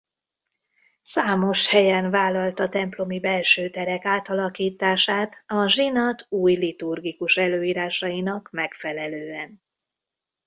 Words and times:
Számos 1.01 1.67
helyen 1.69 2.09
vállalta 2.09 2.69
templomi 2.69 3.19
belső 3.19 3.69
terek 3.69 4.05
átalakítását 4.05 5.43
a 5.47 5.67
zsinat 5.67 6.25
új 6.29 6.53
liturgikus 6.55 7.37
előírásainak 7.37 8.49
megfelelően. 8.51 9.61